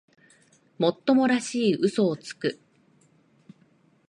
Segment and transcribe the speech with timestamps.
[0.79, 2.59] もっともらしい嘘をつく